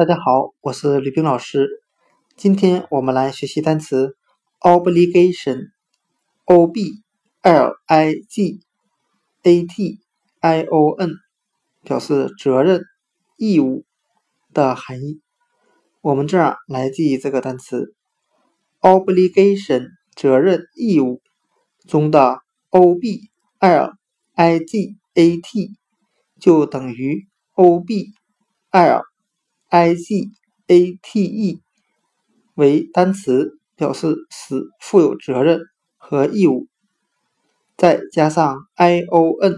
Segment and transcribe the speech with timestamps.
[0.00, 1.68] 大家好，我是吕冰老师。
[2.34, 4.16] 今天我们来学习单词
[4.60, 7.02] obligation，o b
[7.42, 8.60] l i g
[9.42, 10.00] a t
[10.40, 11.10] i o n，
[11.82, 12.80] 表示责任、
[13.36, 13.84] 义务
[14.54, 15.20] 的含义。
[16.00, 17.94] 我们这样来记忆这个单词
[18.80, 21.20] obligation，责任、义务
[21.86, 22.40] 中的
[22.70, 23.92] o b l
[24.34, 25.76] i g a t
[26.40, 28.14] 就等于 o b
[28.70, 29.09] l。
[29.70, 30.32] I G
[30.66, 31.62] A T E
[32.54, 35.60] 为单词，表示使负有责任
[35.96, 36.66] 和义务，
[37.76, 39.54] 再加上 I O N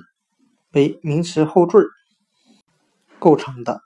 [0.72, 1.82] 为名词后缀
[3.18, 3.80] 构成的。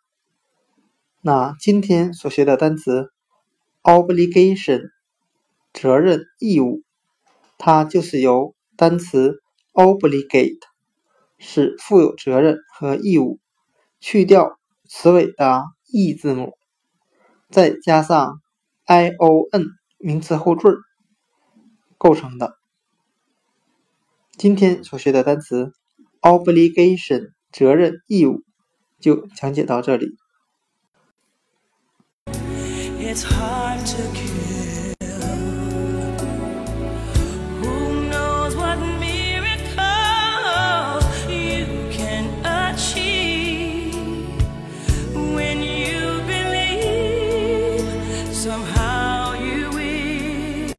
[1.20, 3.12] 那今天所学的单词
[3.84, 4.90] obligation
[5.72, 6.82] 责任义务，
[7.56, 9.40] 它就是由单词
[9.72, 10.58] obligate
[11.38, 13.38] 使负有责任和义务
[14.00, 15.75] 去掉词尾的。
[15.96, 16.58] E 字母，
[17.48, 18.42] 再加上
[18.84, 19.64] i o n
[19.96, 20.76] 名词后缀
[21.96, 22.58] 构成的。
[24.36, 25.72] 今天所学的单词
[26.20, 28.42] obligation 责任义务
[29.00, 30.18] 就讲解到这里。
[32.26, 34.65] It's hard to
[48.46, 48.85] somehow